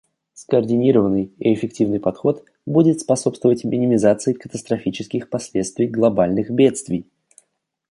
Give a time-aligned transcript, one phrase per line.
[0.33, 7.05] Скоординированный и эффективный подход будет способствовать минимизации катастрофических последствий глобальных бедствий.